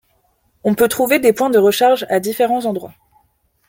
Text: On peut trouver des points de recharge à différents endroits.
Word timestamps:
On 0.63 0.73
peut 0.73 0.87
trouver 0.87 1.19
des 1.19 1.31
points 1.31 1.51
de 1.51 1.59
recharge 1.59 2.07
à 2.09 2.19
différents 2.19 2.65
endroits. 2.65 2.95